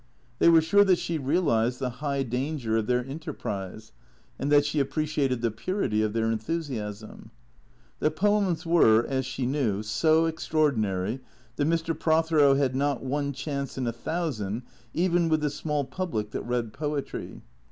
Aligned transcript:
They 0.39 0.49
were 0.49 0.61
sure 0.63 0.83
that 0.85 0.97
she 0.97 1.19
realized 1.19 1.77
the 1.77 1.91
high 2.01 2.23
danger 2.23 2.75
of 2.75 2.87
their 2.87 3.05
enter 3.05 3.33
prise 3.33 3.91
and 4.39 4.51
that 4.51 4.65
she 4.65 4.79
appreciated 4.79 5.41
the 5.43 5.51
purity 5.51 6.01
of 6.01 6.13
their 6.13 6.31
enthusiasm. 6.31 7.29
The 7.99 8.09
poems 8.09 8.65
were, 8.65 9.05
as 9.05 9.27
she 9.27 9.45
knew, 9.45 9.83
so 9.83 10.25
extraordinary 10.25 11.19
that 11.57 11.67
Mr. 11.67 11.93
Prothero 11.93 12.55
had 12.55 12.75
not 12.75 13.03
one 13.03 13.31
chance 13.31 13.77
in 13.77 13.85
a 13.85 13.93
thousand 13.93 14.63
even 14.95 15.29
with 15.29 15.41
the 15.41 15.51
small 15.51 15.85
public 15.85 16.31
that 16.31 16.47
read 16.47 16.73
poetry. 16.73 17.43